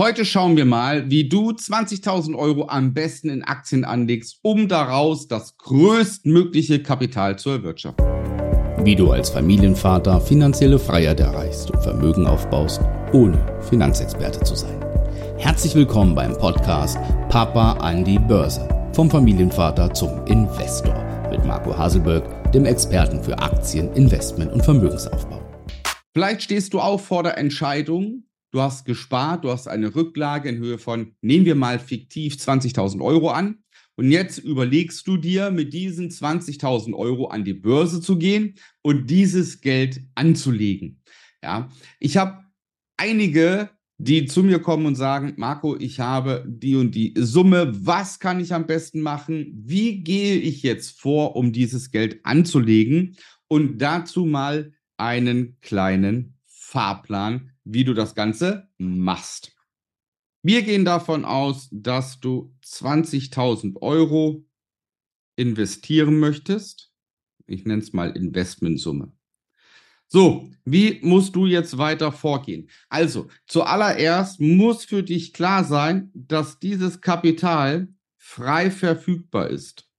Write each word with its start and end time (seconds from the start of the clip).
Heute 0.00 0.24
schauen 0.24 0.56
wir 0.56 0.64
mal, 0.64 1.10
wie 1.10 1.28
du 1.28 1.50
20.000 1.50 2.34
Euro 2.34 2.68
am 2.68 2.94
besten 2.94 3.28
in 3.28 3.44
Aktien 3.44 3.84
anlegst, 3.84 4.38
um 4.40 4.66
daraus 4.66 5.28
das 5.28 5.58
größtmögliche 5.58 6.82
Kapital 6.82 7.38
zu 7.38 7.50
erwirtschaften. 7.50 8.06
Wie 8.82 8.96
du 8.96 9.10
als 9.10 9.28
Familienvater 9.28 10.18
finanzielle 10.22 10.78
Freiheit 10.78 11.20
erreichst 11.20 11.70
und 11.70 11.82
Vermögen 11.82 12.26
aufbaust, 12.26 12.80
ohne 13.12 13.44
Finanzexperte 13.68 14.42
zu 14.42 14.54
sein. 14.54 14.82
Herzlich 15.36 15.74
willkommen 15.74 16.14
beim 16.14 16.32
Podcast 16.32 16.96
Papa 17.28 17.74
an 17.74 18.02
die 18.02 18.18
Börse. 18.18 18.66
Vom 18.94 19.10
Familienvater 19.10 19.92
zum 19.92 20.24
Investor 20.24 21.28
mit 21.30 21.44
Marco 21.44 21.76
Haselberg, 21.76 22.50
dem 22.52 22.64
Experten 22.64 23.22
für 23.22 23.38
Aktien, 23.38 23.92
Investment 23.92 24.50
und 24.50 24.64
Vermögensaufbau. 24.64 25.42
Vielleicht 26.14 26.40
stehst 26.40 26.72
du 26.72 26.80
auch 26.80 27.00
vor 27.00 27.22
der 27.22 27.36
Entscheidung, 27.36 28.24
du 28.50 28.60
hast 28.60 28.84
gespart, 28.84 29.44
du 29.44 29.50
hast 29.50 29.68
eine 29.68 29.94
Rücklage 29.94 30.48
in 30.48 30.58
Höhe 30.58 30.78
von, 30.78 31.14
nehmen 31.20 31.44
wir 31.44 31.54
mal 31.54 31.78
fiktiv 31.78 32.34
20.000 32.34 33.02
Euro 33.02 33.30
an. 33.30 33.58
Und 33.96 34.10
jetzt 34.10 34.38
überlegst 34.38 35.06
du 35.06 35.16
dir, 35.16 35.50
mit 35.50 35.74
diesen 35.74 36.08
20.000 36.08 36.94
Euro 36.94 37.26
an 37.26 37.44
die 37.44 37.54
Börse 37.54 38.00
zu 38.00 38.16
gehen 38.16 38.54
und 38.82 39.10
dieses 39.10 39.60
Geld 39.60 40.00
anzulegen. 40.14 41.02
Ja, 41.42 41.68
ich 41.98 42.16
habe 42.16 42.44
einige, 42.96 43.70
die 43.98 44.24
zu 44.24 44.42
mir 44.42 44.60
kommen 44.60 44.86
und 44.86 44.94
sagen, 44.94 45.34
Marco, 45.36 45.76
ich 45.76 46.00
habe 46.00 46.44
die 46.48 46.76
und 46.76 46.94
die 46.94 47.12
Summe. 47.18 47.72
Was 47.84 48.18
kann 48.18 48.40
ich 48.40 48.54
am 48.54 48.66
besten 48.66 49.02
machen? 49.02 49.52
Wie 49.66 50.02
gehe 50.02 50.36
ich 50.36 50.62
jetzt 50.62 50.98
vor, 50.98 51.36
um 51.36 51.52
dieses 51.52 51.90
Geld 51.90 52.20
anzulegen? 52.24 53.16
Und 53.48 53.78
dazu 53.82 54.24
mal 54.24 54.72
einen 54.96 55.58
kleinen 55.60 56.38
Fahrplan, 56.46 57.50
wie 57.72 57.84
du 57.84 57.94
das 57.94 58.14
Ganze 58.14 58.68
machst. 58.78 59.52
Wir 60.42 60.62
gehen 60.62 60.84
davon 60.84 61.24
aus, 61.24 61.68
dass 61.70 62.18
du 62.20 62.54
20.000 62.64 63.80
Euro 63.82 64.44
investieren 65.36 66.18
möchtest. 66.18 66.92
Ich 67.46 67.64
nenne 67.64 67.82
es 67.82 67.92
mal 67.92 68.16
Investmentsumme. 68.16 69.12
So, 70.08 70.50
wie 70.64 70.98
musst 71.02 71.36
du 71.36 71.46
jetzt 71.46 71.78
weiter 71.78 72.10
vorgehen? 72.10 72.68
Also, 72.88 73.28
zuallererst 73.46 74.40
muss 74.40 74.84
für 74.84 75.02
dich 75.02 75.32
klar 75.32 75.62
sein, 75.62 76.10
dass 76.14 76.58
dieses 76.58 77.00
Kapital 77.00 77.88
frei 78.16 78.70
verfügbar 78.70 79.50
ist. 79.50 79.89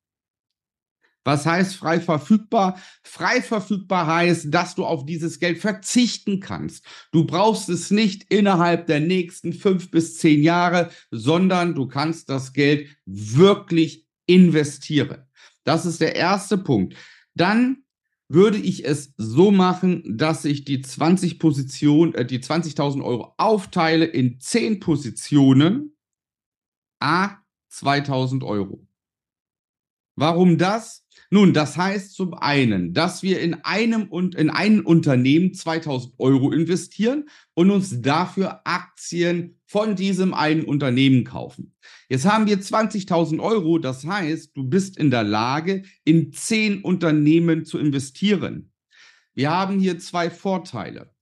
Was 1.23 1.45
heißt 1.45 1.75
frei 1.75 1.99
verfügbar? 1.99 2.79
Frei 3.03 3.41
verfügbar 3.41 4.07
heißt, 4.07 4.47
dass 4.49 4.75
du 4.75 4.85
auf 4.85 5.05
dieses 5.05 5.39
Geld 5.39 5.59
verzichten 5.59 6.39
kannst. 6.39 6.83
Du 7.11 7.25
brauchst 7.25 7.69
es 7.69 7.91
nicht 7.91 8.31
innerhalb 8.33 8.87
der 8.87 8.99
nächsten 8.99 9.53
fünf 9.53 9.91
bis 9.91 10.17
zehn 10.17 10.41
Jahre, 10.41 10.89
sondern 11.11 11.75
du 11.75 11.87
kannst 11.87 12.29
das 12.29 12.53
Geld 12.53 12.89
wirklich 13.05 14.07
investieren. 14.25 15.25
Das 15.63 15.85
ist 15.85 16.01
der 16.01 16.15
erste 16.15 16.57
Punkt. 16.57 16.95
Dann 17.35 17.83
würde 18.27 18.57
ich 18.57 18.85
es 18.85 19.13
so 19.17 19.51
machen, 19.51 20.03
dass 20.17 20.45
ich 20.45 20.63
die 20.63 20.81
20 20.81 21.37
Position, 21.37 22.15
äh, 22.15 22.25
die 22.25 22.39
20.000 22.39 23.03
Euro 23.03 23.33
aufteile 23.37 24.05
in 24.05 24.39
10 24.39 24.79
Positionen, 24.79 25.97
a 26.99 27.37
2000 27.69 28.43
Euro. 28.43 28.87
Warum 30.15 30.57
das? 30.57 31.05
Nun, 31.33 31.53
das 31.53 31.77
heißt 31.77 32.13
zum 32.13 32.33
einen, 32.33 32.93
dass 32.93 33.23
wir 33.23 33.39
in 33.39 33.53
einem 33.63 34.03
und 34.03 34.35
in 34.35 34.49
ein 34.49 34.81
Unternehmen 34.81 35.53
2000 35.53 36.15
Euro 36.17 36.51
investieren 36.51 37.29
und 37.53 37.71
uns 37.71 38.01
dafür 38.01 38.61
Aktien 38.65 39.57
von 39.65 39.95
diesem 39.95 40.33
einen 40.33 40.65
Unternehmen 40.65 41.23
kaufen. 41.23 41.73
Jetzt 42.09 42.25
haben 42.25 42.47
wir 42.47 42.59
20.000 42.59 43.39
Euro, 43.39 43.77
das 43.77 44.05
heißt, 44.05 44.57
du 44.57 44.65
bist 44.65 44.97
in 44.97 45.09
der 45.09 45.23
Lage, 45.23 45.83
in 46.03 46.33
zehn 46.33 46.81
Unternehmen 46.81 47.63
zu 47.63 47.77
investieren. 47.79 48.73
Wir 49.33 49.51
haben 49.51 49.79
hier 49.79 49.97
zwei 49.99 50.29
Vorteile. 50.29 51.13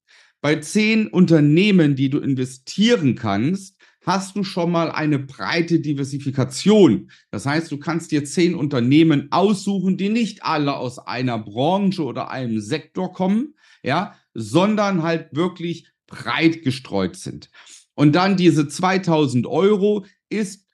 Bei 0.42 0.56
zehn 0.56 1.08
Unternehmen, 1.08 1.96
die 1.96 2.10
du 2.10 2.18
investieren 2.18 3.14
kannst, 3.14 3.78
hast 4.10 4.36
du 4.36 4.44
schon 4.44 4.72
mal 4.72 4.90
eine 4.90 5.20
breite 5.20 5.80
Diversifikation. 5.80 7.12
Das 7.30 7.46
heißt, 7.46 7.72
du 7.72 7.78
kannst 7.78 8.12
dir 8.12 8.26
zehn 8.26 8.56
Unternehmen 8.56 9.28
aussuchen, 9.32 9.98
die 9.98 10.10
nicht 10.10 10.44
alle 10.44 10.76
aus 10.76 10.98
einer 10.98 11.38
Branche 11.38 12.04
oder 12.04 12.32
einem 12.32 12.60
Sektor 12.60 13.14
kommen, 13.14 13.54
ja, 13.84 14.16
sondern 14.34 15.04
halt 15.04 15.36
wirklich 15.36 15.88
breit 16.08 16.64
gestreut 16.64 17.18
sind. 17.18 17.52
Und 17.94 18.14
dann 18.14 18.36
diese 18.36 18.68
2000 18.68 19.46
Euro 19.46 20.06
ist 20.28 20.66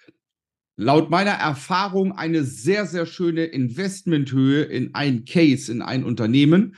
laut 0.77 1.09
meiner 1.09 1.31
Erfahrung 1.31 2.13
eine 2.13 2.45
sehr, 2.45 2.85
sehr 2.85 3.05
schöne 3.05 3.43
Investmenthöhe 3.43 4.63
in 4.63 4.95
ein 4.95 5.25
Case, 5.25 5.69
in 5.69 5.81
ein 5.81 6.05
Unternehmen. 6.05 6.77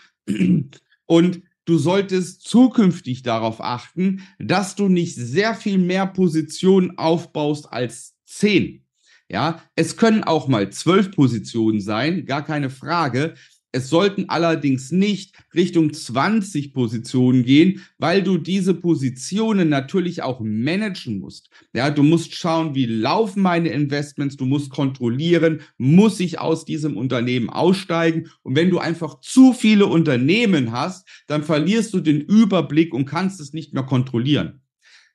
Und 1.06 1.44
du 1.67 1.78
solltest 1.78 2.41
zukünftig 2.41 3.22
darauf 3.22 3.61
achten, 3.61 4.22
dass 4.39 4.75
du 4.75 4.88
nicht 4.88 5.16
sehr 5.16 5.53
viel 5.53 5.78
mehr 5.78 6.07
Positionen 6.07 6.97
aufbaust 6.97 7.72
als 7.72 8.16
zehn. 8.25 8.83
Ja, 9.29 9.61
es 9.75 9.97
können 9.97 10.23
auch 10.23 10.47
mal 10.47 10.69
zwölf 10.72 11.11
Positionen 11.11 11.81
sein, 11.81 12.25
gar 12.25 12.45
keine 12.45 12.69
Frage. 12.69 13.35
Es 13.73 13.89
sollten 13.89 14.29
allerdings 14.29 14.91
nicht 14.91 15.35
Richtung 15.53 15.94
20 15.94 16.73
Positionen 16.73 17.44
gehen, 17.44 17.81
weil 17.97 18.23
du 18.23 18.38
diese 18.38 18.73
Positionen 18.73 19.67
natürlich 19.67 20.23
auch 20.23 20.39
managen 20.39 21.19
musst. 21.19 21.50
Ja, 21.73 21.89
du 21.89 22.01
musst 22.01 22.33
schauen, 22.33 22.75
wie 22.75 22.85
laufen 22.85 23.41
meine 23.41 23.69
Investments, 23.69 24.38
du 24.38 24.45
musst 24.45 24.69
kontrollieren, 24.69 25.61
muss 25.78 26.19
ich 26.22 26.39
aus 26.39 26.63
diesem 26.63 26.95
Unternehmen 26.95 27.50
aussteigen. 27.50 28.29
Und 28.41 28.55
wenn 28.55 28.69
du 28.69 28.79
einfach 28.79 29.19
zu 29.19 29.53
viele 29.53 29.85
Unternehmen 29.85 30.72
hast, 30.72 31.07
dann 31.28 31.44
verlierst 31.44 31.94
du 31.94 31.99
den 31.99 32.22
Überblick 32.22 32.94
und 32.94 33.05
kannst 33.05 33.41
es 33.41 33.51
nicht 33.51 33.73
mehr 33.73 33.84
kontrollieren. 33.84 34.61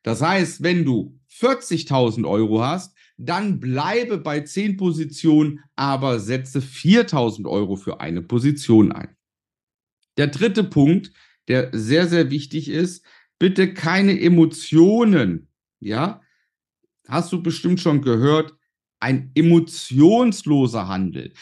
Das 0.03 0.21
heißt, 0.21 0.63
wenn 0.63 0.85
du 0.85 1.19
40.000 1.41 2.29
Euro 2.29 2.63
hast, 2.63 2.95
dann 3.17 3.61
bleibe 3.61 4.19
bei 4.19 4.41
10 4.41 4.77
Positionen, 4.77 5.61
aber 5.77 6.19
setze 6.19 6.61
4000 6.61 7.47
Euro 7.47 7.77
für 7.77 8.01
eine 8.01 8.23
Position 8.23 8.93
ein. 8.93 9.17
Der 10.17 10.29
dritte 10.29 10.65
Punkt, 10.65 11.13
der 11.49 11.71
sehr, 11.73 12.07
sehr 12.07 12.31
wichtig 12.31 12.69
ist, 12.69 13.05
bitte 13.39 13.75
keine 13.75 14.21
Emotionen. 14.21 15.49
Ja, 15.81 16.21
hast 17.09 17.33
du 17.33 17.43
bestimmt 17.43 17.81
schon 17.81 18.03
gehört, 18.03 18.55
ein 19.01 19.33
emotionsloser 19.35 20.87
Handel. 20.87 21.33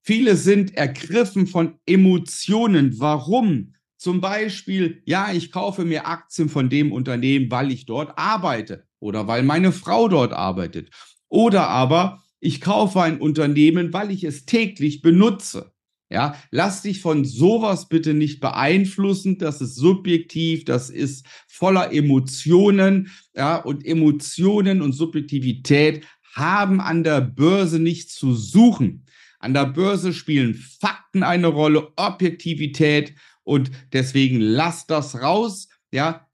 Viele 0.00 0.36
sind 0.36 0.76
ergriffen 0.76 1.46
von 1.46 1.78
Emotionen. 1.86 2.98
Warum? 2.98 3.74
Zum 3.98 4.20
Beispiel, 4.20 5.02
ja, 5.04 5.32
ich 5.32 5.52
kaufe 5.52 5.84
mir 5.84 6.08
Aktien 6.08 6.48
von 6.48 6.68
dem 6.70 6.90
Unternehmen, 6.90 7.50
weil 7.50 7.70
ich 7.70 7.86
dort 7.86 8.18
arbeite 8.18 8.88
oder 8.98 9.28
weil 9.28 9.44
meine 9.44 9.70
Frau 9.70 10.08
dort 10.08 10.32
arbeitet 10.32 10.90
oder 11.32 11.68
aber 11.68 12.22
ich 12.40 12.60
kaufe 12.60 13.00
ein 13.00 13.18
Unternehmen, 13.18 13.94
weil 13.94 14.10
ich 14.10 14.22
es 14.22 14.44
täglich 14.44 15.00
benutze. 15.00 15.72
Ja, 16.10 16.36
lass 16.50 16.82
dich 16.82 17.00
von 17.00 17.24
sowas 17.24 17.88
bitte 17.88 18.12
nicht 18.12 18.38
beeinflussen. 18.40 19.38
Das 19.38 19.62
ist 19.62 19.76
subjektiv, 19.76 20.66
das 20.66 20.90
ist 20.90 21.24
voller 21.48 21.90
Emotionen. 21.90 23.10
Ja, 23.34 23.56
und 23.56 23.86
Emotionen 23.86 24.82
und 24.82 24.92
Subjektivität 24.92 26.04
haben 26.34 26.82
an 26.82 27.02
der 27.02 27.22
Börse 27.22 27.78
nichts 27.78 28.14
zu 28.14 28.34
suchen. 28.34 29.06
An 29.38 29.54
der 29.54 29.64
Börse 29.64 30.12
spielen 30.12 30.54
Fakten 30.54 31.22
eine 31.22 31.46
Rolle, 31.46 31.92
Objektivität 31.96 33.14
und 33.42 33.70
deswegen 33.94 34.38
lass 34.38 34.86
das 34.86 35.22
raus. 35.22 35.68
Ja, 35.92 36.26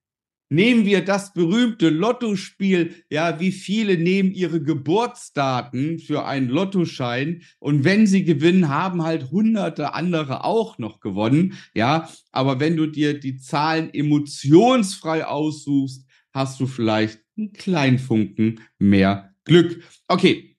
Nehmen 0.51 0.87
wir 0.87 1.05
das 1.05 1.35
berühmte 1.35 1.91
Lottospiel, 1.91 2.95
ja, 3.11 3.39
wie 3.39 3.53
viele 3.53 3.99
nehmen 3.99 4.33
ihre 4.33 4.63
Geburtsdaten 4.63 5.99
für 5.99 6.25
einen 6.25 6.49
Lottoschein 6.49 7.43
und 7.59 7.85
wenn 7.85 8.07
sie 8.07 8.25
gewinnen, 8.25 8.69
haben 8.69 9.03
halt 9.03 9.31
hunderte 9.31 9.93
andere 9.93 10.45
auch 10.45 10.79
noch 10.79 11.01
gewonnen, 11.01 11.55
ja, 11.75 12.09
aber 12.33 12.61
wenn 12.61 12.77
du 12.77 12.87
dir 12.87 13.21
die 13.21 13.37
Zahlen 13.37 13.93
emotionsfrei 13.93 15.27
aussuchst, 15.27 16.07
hast 16.33 16.61
du 16.61 16.67
vielleicht 16.67 17.21
einen 17.37 17.53
kleinen 17.53 17.99
Funken 17.99 18.61
mehr 18.79 19.35
Glück. 19.45 19.83
Okay, 20.09 20.57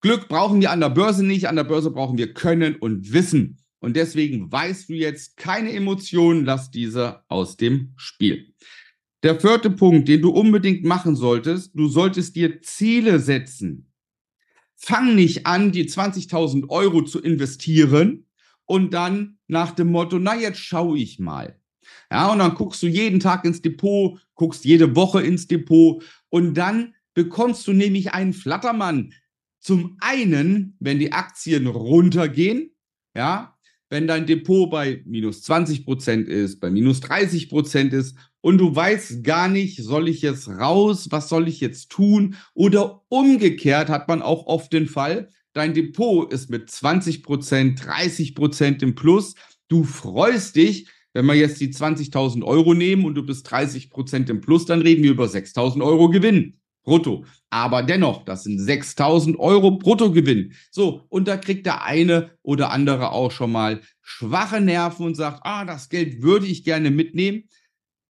Glück 0.00 0.28
brauchen 0.28 0.60
wir 0.60 0.70
an 0.70 0.80
der 0.80 0.88
Börse 0.88 1.24
nicht, 1.24 1.48
an 1.48 1.56
der 1.56 1.64
Börse 1.64 1.90
brauchen 1.90 2.18
wir 2.18 2.32
Können 2.32 2.76
und 2.76 3.12
Wissen. 3.12 3.58
Und 3.80 3.96
deswegen 3.96 4.50
weißt 4.50 4.88
du 4.88 4.94
jetzt 4.94 5.36
keine 5.36 5.72
Emotionen, 5.72 6.44
lass 6.44 6.70
diese 6.70 7.22
aus 7.28 7.56
dem 7.56 7.92
Spiel. 7.96 8.54
Der 9.22 9.38
vierte 9.38 9.70
Punkt, 9.70 10.08
den 10.08 10.22
du 10.22 10.30
unbedingt 10.30 10.84
machen 10.84 11.14
solltest, 11.14 11.72
du 11.74 11.88
solltest 11.88 12.36
dir 12.36 12.62
Ziele 12.62 13.20
setzen. 13.20 13.92
Fang 14.76 15.14
nicht 15.14 15.46
an, 15.46 15.72
die 15.72 15.86
20.000 15.86 16.70
Euro 16.70 17.02
zu 17.02 17.20
investieren 17.20 18.26
und 18.64 18.94
dann 18.94 19.38
nach 19.46 19.72
dem 19.72 19.90
Motto, 19.90 20.18
na 20.18 20.36
jetzt 20.36 20.60
schaue 20.60 20.98
ich 20.98 21.18
mal. 21.18 21.60
Ja, 22.10 22.32
und 22.32 22.38
dann 22.38 22.54
guckst 22.54 22.82
du 22.82 22.86
jeden 22.86 23.20
Tag 23.20 23.44
ins 23.44 23.60
Depot, 23.60 24.18
guckst 24.34 24.64
jede 24.64 24.96
Woche 24.96 25.20
ins 25.22 25.46
Depot 25.46 26.02
Und 26.30 26.54
dann 26.54 26.94
bekommst 27.14 27.66
du 27.66 27.72
nämlich 27.72 28.14
einen 28.14 28.32
Flattermann. 28.32 29.12
Zum 29.58 29.98
einen, 30.00 30.76
wenn 30.80 30.98
die 30.98 31.12
Aktien 31.12 31.66
runtergehen, 31.66 32.70
ja, 33.14 33.58
wenn 33.90 34.06
dein 34.06 34.24
Depot 34.24 34.70
bei 34.70 35.02
minus 35.04 35.42
20 35.42 35.84
Prozent 35.84 36.28
ist, 36.28 36.60
bei 36.60 36.70
minus 36.70 37.00
30 37.00 37.48
Prozent 37.48 37.92
ist 37.92 38.16
und 38.40 38.58
du 38.58 38.74
weißt 38.74 39.22
gar 39.24 39.48
nicht, 39.48 39.82
soll 39.82 40.08
ich 40.08 40.22
jetzt 40.22 40.48
raus, 40.48 41.08
was 41.10 41.28
soll 41.28 41.48
ich 41.48 41.60
jetzt 41.60 41.90
tun? 41.90 42.36
Oder 42.54 43.02
umgekehrt 43.08 43.88
hat 43.88 44.08
man 44.08 44.22
auch 44.22 44.46
oft 44.46 44.72
den 44.72 44.86
Fall, 44.86 45.28
dein 45.52 45.74
Depot 45.74 46.32
ist 46.32 46.48
mit 46.50 46.70
20 46.70 47.24
Prozent, 47.24 47.84
30 47.84 48.36
Prozent 48.36 48.82
im 48.82 48.94
Plus. 48.94 49.34
Du 49.68 49.82
freust 49.82 50.54
dich, 50.54 50.88
wenn 51.12 51.26
wir 51.26 51.34
jetzt 51.34 51.60
die 51.60 51.72
20.000 51.72 52.44
Euro 52.44 52.74
nehmen 52.74 53.04
und 53.04 53.16
du 53.16 53.26
bist 53.26 53.50
30 53.50 53.90
Prozent 53.90 54.30
im 54.30 54.40
Plus, 54.40 54.66
dann 54.66 54.82
reden 54.82 55.02
wir 55.02 55.10
über 55.10 55.24
6.000 55.24 55.84
Euro 55.84 56.08
Gewinn 56.08 56.59
brutto. 56.82 57.24
Aber 57.50 57.82
dennoch, 57.82 58.24
das 58.24 58.44
sind 58.44 58.58
6000 58.58 59.38
Euro 59.38 59.72
Bruttogewinn. 59.72 60.52
So, 60.70 61.04
und 61.08 61.28
da 61.28 61.36
kriegt 61.36 61.66
der 61.66 61.84
eine 61.84 62.30
oder 62.42 62.70
andere 62.70 63.12
auch 63.12 63.30
schon 63.30 63.52
mal 63.52 63.80
schwache 64.02 64.60
Nerven 64.60 65.06
und 65.06 65.14
sagt, 65.14 65.40
ah, 65.44 65.64
das 65.64 65.88
Geld 65.88 66.22
würde 66.22 66.46
ich 66.46 66.64
gerne 66.64 66.90
mitnehmen. 66.90 67.44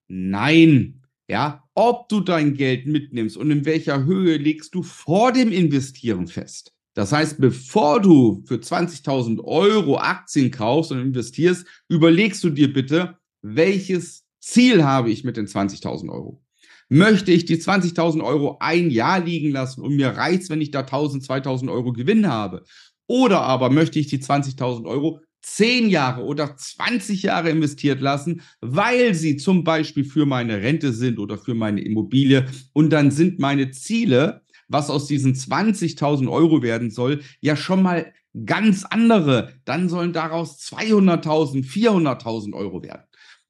Nein, 0.07 1.03
ja, 1.29 1.63
ob 1.75 2.09
du 2.09 2.21
dein 2.21 2.55
Geld 2.55 2.87
mitnimmst 2.87 3.37
und 3.37 3.51
in 3.51 3.65
welcher 3.65 4.03
Höhe 4.05 4.37
legst 4.37 4.73
du 4.73 4.81
vor 4.81 5.31
dem 5.31 5.51
Investieren 5.51 6.27
fest. 6.27 6.73
Das 6.95 7.11
heißt, 7.11 7.39
bevor 7.39 8.01
du 8.01 8.43
für 8.45 8.55
20.000 8.55 9.43
Euro 9.43 9.97
Aktien 9.97 10.51
kaufst 10.51 10.91
und 10.91 10.99
investierst, 10.99 11.65
überlegst 11.87 12.43
du 12.43 12.49
dir 12.49 12.73
bitte, 12.73 13.17
welches 13.41 14.25
Ziel 14.39 14.83
habe 14.83 15.11
ich 15.11 15.23
mit 15.23 15.37
den 15.37 15.45
20.000 15.45 16.09
Euro? 16.09 16.41
Möchte 16.89 17.31
ich 17.31 17.45
die 17.45 17.57
20.000 17.57 18.23
Euro 18.23 18.57
ein 18.59 18.89
Jahr 18.89 19.19
liegen 19.23 19.51
lassen 19.51 19.81
und 19.81 19.95
mir 19.95 20.09
reicht 20.09 20.49
wenn 20.49 20.61
ich 20.61 20.71
da 20.71 20.81
1.000, 20.81 21.25
2.000 21.25 21.71
Euro 21.71 21.93
Gewinn 21.93 22.27
habe? 22.27 22.63
Oder 23.07 23.41
aber 23.41 23.69
möchte 23.69 23.99
ich 23.99 24.07
die 24.07 24.19
20.000 24.19 24.85
Euro 24.85 25.21
10 25.41 25.89
Jahre 25.89 26.23
oder 26.23 26.55
20 26.55 27.23
Jahre 27.23 27.49
investiert 27.49 28.01
lassen, 28.01 28.41
weil 28.61 29.13
sie 29.13 29.37
zum 29.37 29.63
Beispiel 29.63 30.03
für 30.03 30.25
meine 30.25 30.61
Rente 30.61 30.93
sind 30.93 31.17
oder 31.19 31.37
für 31.37 31.55
meine 31.55 31.81
Immobilie. 31.81 32.45
Und 32.73 32.91
dann 32.91 33.11
sind 33.11 33.39
meine 33.39 33.71
Ziele, 33.71 34.41
was 34.67 34.89
aus 34.89 35.07
diesen 35.07 35.33
20.000 35.33 36.29
Euro 36.29 36.61
werden 36.61 36.91
soll, 36.91 37.21
ja 37.41 37.55
schon 37.55 37.81
mal 37.81 38.13
ganz 38.45 38.83
andere. 38.83 39.53
Dann 39.65 39.89
sollen 39.89 40.13
daraus 40.13 40.59
200.000, 40.59 41.65
400.000 41.65 42.53
Euro 42.53 42.83
werden. 42.83 43.03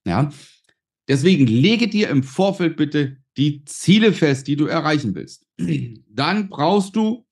Ja. 0.05 0.31
Deswegen 1.07 1.47
lege 1.47 1.87
dir 1.87 2.09
im 2.09 2.23
Vorfeld 2.23 2.77
bitte 2.77 3.17
die 3.37 3.63
Ziele 3.65 4.13
fest, 4.13 4.47
die 4.47 4.55
du 4.55 4.65
erreichen 4.65 5.15
willst. 5.15 5.45
Dann 6.09 6.49
brauchst 6.49 6.95
du 6.95 7.25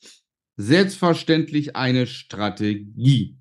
selbstverständlich 0.57 1.75
eine 1.75 2.07
Strategie. 2.07 3.37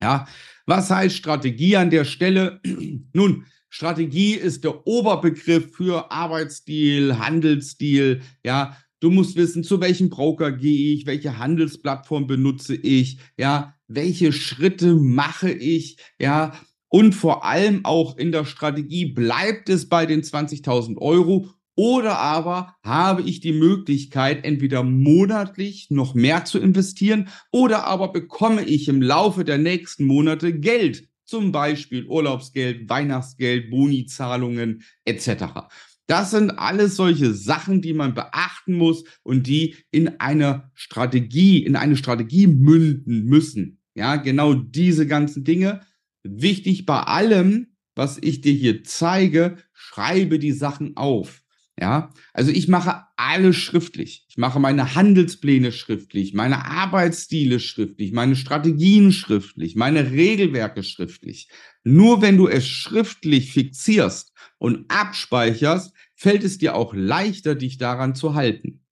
Ja, 0.00 0.28
was 0.66 0.90
heißt 0.90 1.16
Strategie 1.16 1.76
an 1.76 1.90
der 1.90 2.04
Stelle? 2.04 2.60
Nun, 3.12 3.46
Strategie 3.68 4.34
ist 4.34 4.64
der 4.64 4.86
Oberbegriff 4.86 5.74
für 5.74 6.10
Arbeitsstil, 6.10 7.18
Handelsstil. 7.18 8.22
Ja, 8.44 8.76
du 9.00 9.10
musst 9.10 9.36
wissen, 9.36 9.64
zu 9.64 9.80
welchem 9.80 10.08
Broker 10.08 10.52
gehe 10.52 10.94
ich, 10.94 11.06
welche 11.06 11.38
Handelsplattform 11.38 12.26
benutze 12.26 12.74
ich, 12.74 13.18
ja, 13.36 13.74
welche 13.88 14.32
Schritte 14.32 14.94
mache 14.94 15.50
ich, 15.50 15.98
ja, 16.20 16.52
und 16.90 17.14
vor 17.14 17.44
allem 17.44 17.84
auch 17.84 18.16
in 18.16 18.32
der 18.32 18.44
Strategie 18.44 19.06
bleibt 19.06 19.68
es 19.68 19.88
bei 19.88 20.06
den 20.06 20.22
20.000 20.22 20.96
Euro 20.98 21.50
oder 21.78 22.18
aber 22.18 22.74
habe 22.82 23.22
ich 23.22 23.38
die 23.38 23.52
Möglichkeit, 23.52 24.44
entweder 24.44 24.82
monatlich 24.82 25.90
noch 25.90 26.12
mehr 26.12 26.44
zu 26.44 26.58
investieren 26.58 27.28
oder 27.52 27.84
aber 27.84 28.10
bekomme 28.10 28.64
ich 28.64 28.88
im 28.88 29.00
Laufe 29.00 29.44
der 29.44 29.58
nächsten 29.58 30.04
Monate 30.04 30.58
Geld, 30.58 31.08
zum 31.24 31.52
Beispiel 31.52 32.04
Urlaubsgeld, 32.06 32.88
Weihnachtsgeld, 32.90 33.70
Bonizahlungen 33.70 34.82
etc. 35.04 35.68
Das 36.08 36.32
sind 36.32 36.50
alles 36.50 36.96
solche 36.96 37.32
Sachen, 37.32 37.80
die 37.80 37.94
man 37.94 38.12
beachten 38.12 38.74
muss 38.74 39.04
und 39.22 39.46
die 39.46 39.76
in 39.92 40.18
einer 40.18 40.72
Strategie, 40.74 41.62
in 41.62 41.76
eine 41.76 41.96
Strategie 41.96 42.48
münden 42.48 43.26
müssen. 43.26 43.78
Ja, 43.94 44.16
genau 44.16 44.52
diese 44.52 45.06
ganzen 45.06 45.44
Dinge. 45.44 45.82
Wichtig 46.24 46.86
bei 46.86 47.02
allem, 47.02 47.68
was 47.94 48.18
ich 48.20 48.40
dir 48.40 48.52
hier 48.52 48.82
zeige, 48.82 49.58
schreibe 49.72 50.40
die 50.40 50.50
Sachen 50.50 50.96
auf. 50.96 51.44
Ja, 51.80 52.10
also 52.32 52.50
ich 52.50 52.66
mache 52.66 53.04
alles 53.16 53.54
schriftlich. 53.54 54.26
Ich 54.28 54.36
mache 54.36 54.58
meine 54.58 54.96
Handelspläne 54.96 55.70
schriftlich, 55.70 56.34
meine 56.34 56.64
Arbeitsstile 56.66 57.60
schriftlich, 57.60 58.10
meine 58.10 58.34
Strategien 58.34 59.12
schriftlich, 59.12 59.76
meine 59.76 60.10
Regelwerke 60.10 60.82
schriftlich. 60.82 61.48
Nur 61.84 62.20
wenn 62.20 62.36
du 62.36 62.48
es 62.48 62.66
schriftlich 62.66 63.52
fixierst 63.52 64.32
und 64.58 64.90
abspeicherst, 64.90 65.94
fällt 66.16 66.42
es 66.42 66.58
dir 66.58 66.74
auch 66.74 66.94
leichter, 66.94 67.54
dich 67.54 67.78
daran 67.78 68.16
zu 68.16 68.34
halten. 68.34 68.84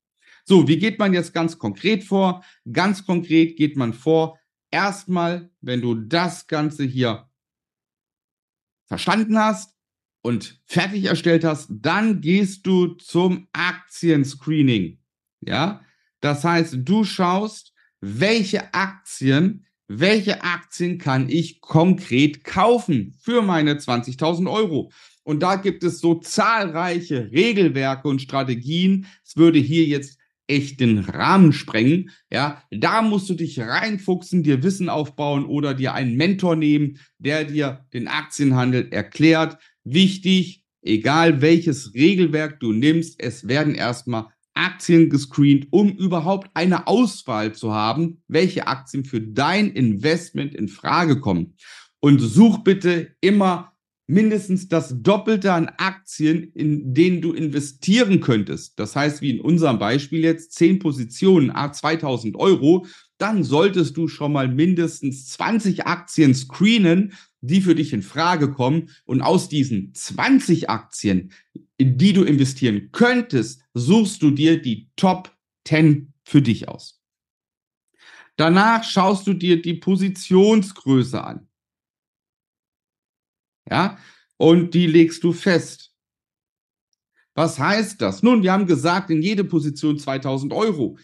So, 0.44 0.68
wie 0.68 0.78
geht 0.78 1.00
man 1.00 1.12
jetzt 1.12 1.34
ganz 1.34 1.58
konkret 1.58 2.04
vor? 2.04 2.44
Ganz 2.70 3.04
konkret 3.04 3.56
geht 3.56 3.76
man 3.76 3.94
vor, 3.94 4.38
erstmal, 4.70 5.50
wenn 5.60 5.80
du 5.80 5.96
das 5.96 6.46
Ganze 6.46 6.84
hier 6.84 7.28
verstanden 8.86 9.36
hast, 9.36 9.75
und 10.26 10.60
fertig 10.64 11.04
erstellt 11.04 11.44
hast, 11.44 11.68
dann 11.70 12.20
gehst 12.20 12.66
du 12.66 12.88
zum 12.94 13.46
Aktienscreening. 13.52 14.98
Ja, 15.40 15.82
das 16.20 16.42
heißt, 16.42 16.78
du 16.80 17.04
schaust, 17.04 17.72
welche 18.00 18.74
Aktien, 18.74 19.66
welche 19.86 20.42
Aktien 20.42 20.98
kann 20.98 21.28
ich 21.28 21.60
konkret 21.60 22.42
kaufen 22.42 23.14
für 23.20 23.40
meine 23.40 23.74
20.000 23.74 24.50
Euro. 24.50 24.90
Und 25.22 25.44
da 25.44 25.54
gibt 25.54 25.84
es 25.84 26.00
so 26.00 26.16
zahlreiche 26.16 27.30
Regelwerke 27.30 28.08
und 28.08 28.20
Strategien. 28.20 29.06
Es 29.24 29.36
würde 29.36 29.60
hier 29.60 29.84
jetzt 29.84 30.18
echt 30.48 30.80
den 30.80 30.98
Rahmen 30.98 31.52
sprengen. 31.52 32.10
Ja, 32.32 32.64
da 32.72 33.00
musst 33.00 33.30
du 33.30 33.34
dich 33.34 33.60
reinfuchsen, 33.60 34.42
dir 34.42 34.64
Wissen 34.64 34.88
aufbauen 34.88 35.44
oder 35.44 35.72
dir 35.72 35.94
einen 35.94 36.16
Mentor 36.16 36.56
nehmen, 36.56 36.98
der 37.18 37.44
dir 37.44 37.86
den 37.92 38.08
Aktienhandel 38.08 38.88
erklärt, 38.90 39.58
Wichtig, 39.88 40.64
egal 40.82 41.40
welches 41.42 41.94
Regelwerk 41.94 42.58
du 42.58 42.72
nimmst, 42.72 43.22
es 43.22 43.46
werden 43.46 43.76
erstmal 43.76 44.26
Aktien 44.52 45.10
gescreent, 45.10 45.68
um 45.70 45.90
überhaupt 45.90 46.50
eine 46.54 46.88
Auswahl 46.88 47.54
zu 47.54 47.72
haben, 47.72 48.20
welche 48.26 48.66
Aktien 48.66 49.04
für 49.04 49.20
dein 49.20 49.70
Investment 49.70 50.56
in 50.56 50.66
Frage 50.66 51.20
kommen. 51.20 51.54
Und 52.00 52.18
such 52.18 52.64
bitte 52.64 53.14
immer 53.20 53.76
mindestens 54.08 54.68
das 54.68 55.02
Doppelte 55.02 55.52
an 55.52 55.70
Aktien, 55.78 56.50
in 56.54 56.92
denen 56.92 57.20
du 57.20 57.32
investieren 57.32 58.18
könntest. 58.18 58.78
Das 58.80 58.96
heißt, 58.96 59.20
wie 59.20 59.30
in 59.30 59.40
unserem 59.40 59.78
Beispiel 59.78 60.20
jetzt 60.20 60.52
10 60.54 60.80
Positionen, 60.80 61.50
a 61.50 61.72
2000 61.72 62.36
Euro, 62.36 62.86
dann 63.18 63.44
solltest 63.44 63.96
du 63.96 64.08
schon 64.08 64.32
mal 64.32 64.48
mindestens 64.48 65.28
20 65.28 65.86
Aktien 65.86 66.34
screenen, 66.34 67.14
die 67.46 67.60
für 67.60 67.74
dich 67.74 67.92
in 67.92 68.02
Frage 68.02 68.52
kommen. 68.52 68.90
Und 69.04 69.22
aus 69.22 69.48
diesen 69.48 69.94
20 69.94 70.70
Aktien, 70.70 71.32
in 71.76 71.98
die 71.98 72.12
du 72.12 72.24
investieren 72.24 72.90
könntest, 72.92 73.62
suchst 73.74 74.22
du 74.22 74.30
dir 74.30 74.60
die 74.60 74.90
Top 74.96 75.36
10 75.66 76.12
für 76.24 76.42
dich 76.42 76.68
aus. 76.68 77.02
Danach 78.36 78.84
schaust 78.84 79.26
du 79.26 79.32
dir 79.32 79.62
die 79.62 79.74
Positionsgröße 79.74 81.22
an. 81.22 81.48
Ja, 83.68 83.98
und 84.36 84.74
die 84.74 84.86
legst 84.86 85.24
du 85.24 85.32
fest. 85.32 85.92
Was 87.34 87.58
heißt 87.58 88.00
das? 88.00 88.22
Nun, 88.22 88.42
wir 88.42 88.52
haben 88.52 88.66
gesagt, 88.66 89.10
in 89.10 89.22
jede 89.22 89.44
Position 89.44 89.98
2000 89.98 90.52
Euro. 90.52 90.98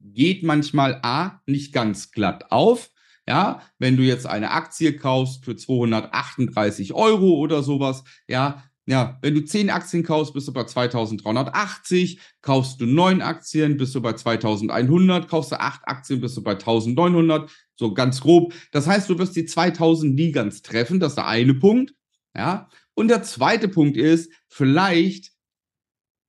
Geht 0.00 0.42
manchmal 0.42 1.00
A 1.02 1.40
nicht 1.46 1.72
ganz 1.72 2.10
glatt 2.10 2.50
auf, 2.50 2.90
ja, 3.28 3.60
wenn 3.78 3.96
du 3.96 4.02
jetzt 4.02 4.26
eine 4.26 4.52
Aktie 4.52 4.96
kaufst 4.96 5.44
für 5.44 5.56
238 5.56 6.92
Euro 6.94 7.34
oder 7.34 7.62
sowas, 7.62 8.04
ja, 8.28 8.62
ja, 8.88 9.18
wenn 9.20 9.34
du 9.34 9.44
10 9.44 9.68
Aktien 9.68 10.04
kaufst, 10.04 10.32
bist 10.32 10.46
du 10.46 10.52
bei 10.52 10.62
2380, 10.62 12.20
kaufst 12.40 12.80
du 12.80 12.86
9 12.86 13.20
Aktien, 13.20 13.76
bist 13.76 13.94
du 13.96 14.00
bei 14.00 14.12
2100, 14.12 15.28
kaufst 15.28 15.50
du 15.50 15.60
8 15.60 15.80
Aktien, 15.86 16.20
bist 16.20 16.36
du 16.36 16.42
bei 16.42 16.52
1900, 16.52 17.50
so 17.74 17.92
ganz 17.94 18.20
grob. 18.20 18.54
Das 18.70 18.86
heißt, 18.86 19.10
du 19.10 19.18
wirst 19.18 19.34
die 19.34 19.44
2000 19.44 20.14
nie 20.14 20.30
ganz 20.30 20.62
treffen, 20.62 21.00
das 21.00 21.12
ist 21.12 21.16
der 21.16 21.26
eine 21.26 21.54
Punkt, 21.54 21.94
ja. 22.36 22.68
Und 22.94 23.08
der 23.08 23.24
zweite 23.24 23.68
Punkt 23.68 23.96
ist, 23.96 24.32
vielleicht 24.48 25.32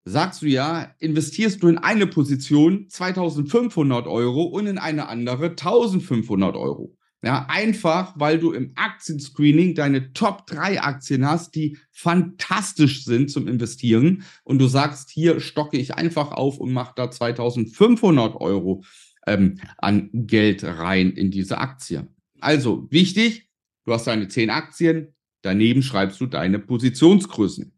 sagst 0.07 0.41
du 0.41 0.47
ja, 0.47 0.93
investierst 0.99 1.61
du 1.61 1.67
in 1.67 1.77
eine 1.77 2.07
Position 2.07 2.87
2500 2.89 4.07
Euro 4.07 4.43
und 4.43 4.67
in 4.67 4.77
eine 4.77 5.07
andere 5.09 5.49
1500 5.49 6.55
Euro. 6.55 6.95
Ja, 7.23 7.47
einfach, 7.49 8.13
weil 8.17 8.39
du 8.39 8.51
im 8.51 8.73
Aktienscreening 8.75 9.73
deine 9.73 10.13
Top 10.13 10.45
3 10.47 10.81
Aktien 10.81 11.25
hast, 11.25 11.55
die 11.55 11.77
fantastisch 11.91 13.03
sind 13.05 13.31
zum 13.31 13.47
Investieren. 13.47 14.23
Und 14.43 14.59
du 14.59 14.67
sagst, 14.67 15.09
hier 15.09 15.39
stocke 15.39 15.77
ich 15.77 15.95
einfach 15.95 16.31
auf 16.31 16.59
und 16.59 16.71
mache 16.71 16.93
da 16.95 17.09
2500 17.09 18.35
Euro 18.35 18.83
ähm, 19.25 19.59
an 19.77 20.09
Geld 20.13 20.63
rein 20.63 21.11
in 21.11 21.31
diese 21.31 21.57
Aktie. 21.57 22.07
Also 22.39 22.87
wichtig, 22.91 23.49
du 23.85 23.93
hast 23.93 24.05
deine 24.05 24.27
10 24.27 24.51
Aktien, 24.51 25.15
daneben 25.41 25.81
schreibst 25.81 26.21
du 26.21 26.27
deine 26.27 26.59
Positionsgrößen. 26.59 27.76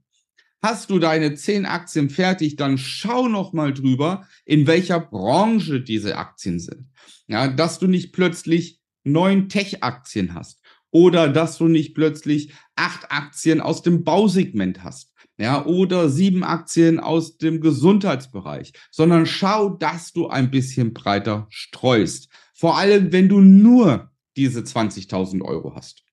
Hast 0.63 0.91
du 0.91 0.99
deine 0.99 1.35
zehn 1.35 1.65
Aktien 1.65 2.11
fertig, 2.11 2.57
dann 2.57 2.77
schau 2.77 3.29
noch 3.29 3.53
mal 3.53 3.73
drüber, 3.73 4.27
in 4.45 4.67
welcher 4.67 4.99
Branche 5.01 5.81
diese 5.81 6.19
Aktien 6.19 6.59
sind. 6.59 6.89
Ja, 7.29 7.49
dass 7.49 7.79
du 7.79 7.87
nicht 7.87 8.13
plötzlich 8.13 8.81
neun 9.05 9.49
Tech-Aktien 9.49 10.35
hast 10.35 10.61
oder 10.91 11.29
dass 11.29 11.59
du 11.59 11.69
nicht 11.69 11.95
plötzlich 11.95 12.53
acht 12.77 13.11
Aktien 13.11 13.61
aus 13.61 13.83
dem 13.83 14.05
Bausegment 14.05 14.83
hast. 14.83 15.13
Ja, 15.39 15.65
oder 15.65 16.11
sieben 16.11 16.45
Aktien 16.45 17.01
aus 17.01 17.39
dem 17.39 17.63
Gesundheitsbereich, 17.63 18.75
sondern 18.91 19.25
schau, 19.25 19.71
dass 19.71 20.13
du 20.13 20.29
ein 20.29 20.51
bisschen 20.51 20.93
breiter 20.93 21.47
streust. 21.49 22.29
Vor 22.61 22.77
allem, 22.77 23.11
wenn 23.11 23.31
du 23.31 23.41
nur 23.41 24.11
diese 24.37 24.61
20.000 24.61 25.41
Euro 25.41 25.75
hast. 25.75 26.05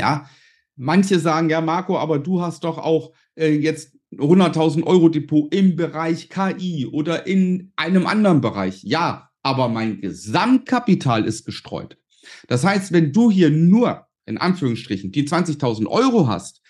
Ja, 0.00 0.28
manche 0.74 1.20
sagen, 1.20 1.48
ja, 1.48 1.60
Marco, 1.60 1.96
aber 1.96 2.18
du 2.18 2.42
hast 2.42 2.64
doch 2.64 2.76
auch 2.76 3.12
äh, 3.36 3.54
jetzt 3.54 3.96
100.000 4.16 4.82
Euro 4.82 5.08
Depot 5.08 5.54
im 5.54 5.76
Bereich 5.76 6.28
KI 6.28 6.86
oder 6.86 7.28
in 7.28 7.72
einem 7.76 8.08
anderen 8.08 8.40
Bereich. 8.40 8.82
Ja, 8.82 9.30
aber 9.44 9.68
mein 9.68 10.00
Gesamtkapital 10.00 11.24
ist 11.24 11.44
gestreut. 11.44 11.96
Das 12.48 12.64
heißt, 12.64 12.90
wenn 12.90 13.12
du 13.12 13.30
hier 13.30 13.50
nur 13.50 14.08
in 14.26 14.38
Anführungsstrichen 14.38 15.12
die 15.12 15.28
20.000 15.28 15.86
Euro 15.86 16.26
hast, 16.26 16.62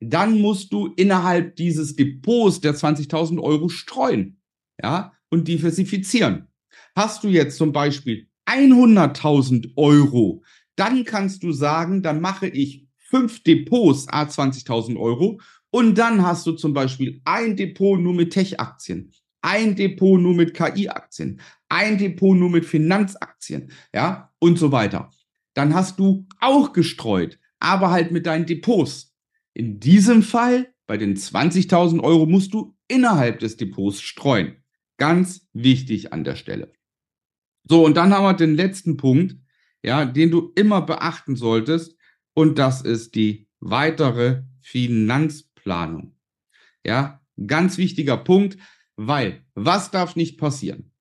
dann 0.00 0.40
musst 0.40 0.72
du 0.72 0.88
innerhalb 0.96 1.54
dieses 1.54 1.94
Depots 1.94 2.60
der 2.60 2.74
20.000 2.74 3.40
Euro 3.40 3.68
streuen, 3.68 4.40
ja, 4.82 5.12
und 5.28 5.46
diversifizieren. 5.46 6.48
Hast 6.96 7.22
du 7.22 7.28
jetzt 7.28 7.56
zum 7.56 7.70
Beispiel 7.70 8.28
100.000 8.48 9.72
Euro, 9.76 10.42
dann 10.76 11.04
kannst 11.04 11.42
du 11.42 11.52
sagen, 11.52 12.02
dann 12.02 12.20
mache 12.20 12.48
ich 12.48 12.86
fünf 12.96 13.42
Depots 13.42 14.08
a 14.08 14.22
20.000 14.22 14.98
Euro 14.98 15.40
und 15.70 15.98
dann 15.98 16.22
hast 16.22 16.46
du 16.46 16.52
zum 16.52 16.72
Beispiel 16.72 17.20
ein 17.24 17.56
Depot 17.56 18.00
nur 18.00 18.14
mit 18.14 18.32
Tech-Aktien, 18.32 19.12
ein 19.42 19.76
Depot 19.76 20.20
nur 20.20 20.34
mit 20.34 20.54
KI-Aktien, 20.54 21.40
ein 21.68 21.98
Depot 21.98 22.36
nur 22.36 22.50
mit 22.50 22.64
Finanzaktien, 22.64 23.70
ja, 23.94 24.32
und 24.38 24.58
so 24.58 24.72
weiter. 24.72 25.10
Dann 25.54 25.74
hast 25.74 25.98
du 25.98 26.26
auch 26.40 26.72
gestreut, 26.72 27.38
aber 27.58 27.90
halt 27.90 28.12
mit 28.12 28.26
deinen 28.26 28.46
Depots. 28.46 29.14
In 29.52 29.80
diesem 29.80 30.22
Fall, 30.22 30.72
bei 30.86 30.96
den 30.96 31.16
20.000 31.16 32.00
Euro, 32.02 32.26
musst 32.26 32.54
du 32.54 32.76
innerhalb 32.86 33.40
des 33.40 33.56
Depots 33.56 34.00
streuen. 34.00 34.56
Ganz 34.96 35.48
wichtig 35.52 36.12
an 36.12 36.24
der 36.24 36.36
Stelle. 36.36 36.72
So, 37.68 37.84
und 37.84 37.96
dann 37.96 38.12
haben 38.12 38.24
wir 38.24 38.34
den 38.34 38.54
letzten 38.54 38.96
Punkt, 38.96 39.36
ja, 39.82 40.04
den 40.04 40.30
du 40.30 40.52
immer 40.56 40.82
beachten 40.82 41.36
solltest, 41.36 41.96
und 42.34 42.58
das 42.58 42.82
ist 42.82 43.14
die 43.14 43.48
weitere 43.60 44.42
Finanz 44.60 45.42
Planung. 45.54 46.16
Ja, 46.84 47.20
ganz 47.46 47.78
wichtiger 47.78 48.16
Punkt, 48.16 48.58
weil 48.96 49.44
was 49.54 49.90
darf 49.90 50.16
nicht 50.16 50.38
passieren? 50.38 50.92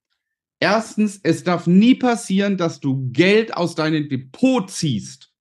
Erstens, 0.60 1.20
es 1.24 1.44
darf 1.44 1.68
nie 1.68 1.96
passieren, 1.96 2.58
dass 2.58 2.80
du 2.80 3.12
Geld 3.12 3.56
aus 3.56 3.76
deinem 3.76 4.10
Depot 4.10 4.70
ziehst. 4.70 5.32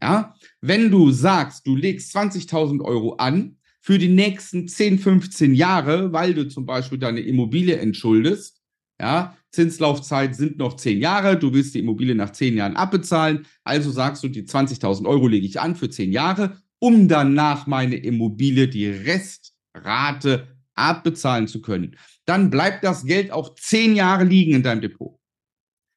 Ja, 0.00 0.34
wenn 0.60 0.90
du 0.90 1.10
sagst, 1.10 1.66
du 1.66 1.76
legst 1.76 2.16
20.000 2.16 2.80
Euro 2.82 3.14
an 3.16 3.58
für 3.80 3.98
die 3.98 4.08
nächsten 4.08 4.68
10, 4.68 4.98
15 5.00 5.54
Jahre, 5.54 6.12
weil 6.12 6.32
du 6.32 6.48
zum 6.48 6.64
Beispiel 6.64 6.98
deine 6.98 7.20
Immobilie 7.20 7.76
entschuldest, 7.76 8.62
ja, 9.00 9.36
Zinslaufzeit 9.52 10.36
sind 10.36 10.58
noch 10.58 10.76
10 10.76 11.00
Jahre, 11.00 11.36
du 11.36 11.52
willst 11.52 11.74
die 11.74 11.80
Immobilie 11.80 12.14
nach 12.14 12.30
10 12.30 12.56
Jahren 12.56 12.76
abbezahlen, 12.76 13.46
also 13.64 13.90
sagst 13.90 14.22
du, 14.22 14.28
die 14.28 14.44
20.000 14.44 15.06
Euro 15.06 15.26
lege 15.26 15.46
ich 15.46 15.60
an 15.60 15.76
für 15.76 15.90
10 15.90 16.12
Jahre 16.12 16.56
um 16.80 17.06
danach 17.06 17.66
meine 17.66 17.96
Immobilie, 17.96 18.66
die 18.66 18.88
Restrate 18.88 20.48
abbezahlen 20.74 21.46
zu 21.46 21.62
können. 21.62 21.96
Dann 22.24 22.50
bleibt 22.50 22.82
das 22.82 23.04
Geld 23.04 23.30
auch 23.30 23.54
zehn 23.54 23.94
Jahre 23.94 24.24
liegen 24.24 24.54
in 24.54 24.62
deinem 24.62 24.80
Depot. 24.80 25.18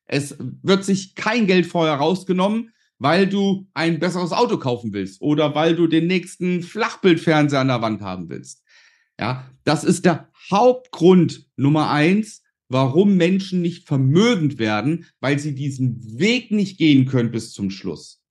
Es 0.06 0.36
wird 0.40 0.84
sich 0.84 1.16
kein 1.16 1.48
Geld 1.48 1.66
vorher 1.66 1.96
rausgenommen, 1.96 2.72
weil 3.00 3.28
du 3.28 3.68
ein 3.74 4.00
besseres 4.00 4.34
Auto 4.34 4.58
kaufen 4.58 4.94
willst 4.94 5.22
oder 5.22 5.56
weil 5.56 5.76
du 5.76 5.88
den 5.88 6.08
nächsten 6.08 6.62
Flachbildfernseher 6.62 7.62
an 7.62 7.70
der 7.70 7.82
Wand 7.82 8.02
haben 8.02 8.30
willst. 8.30 8.62
Ja, 9.20 9.50
das 9.64 9.84
ist 9.84 10.06
der 10.06 10.30
Hauptgrund 10.52 11.48
Nummer 11.56 11.90
eins, 11.90 12.43
warum 12.70 13.16
Menschen 13.16 13.62
nicht 13.62 13.88
vermögend 13.88 14.58
werden, 14.58 15.06
weil 15.20 15.40
sie 15.40 15.56
diesen 15.56 16.20
Weg 16.20 16.52
nicht 16.52 16.78
gehen 16.78 17.06
können 17.06 17.32
bis 17.32 17.52
zum 17.52 17.70
Schluss. 17.70 18.22